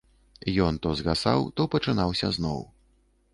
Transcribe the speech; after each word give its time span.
Ён 0.67 0.79
то 0.85 0.93
згасаў, 1.01 1.45
то 1.61 1.67
пачынаўся 1.75 2.31
зноў. 2.39 2.59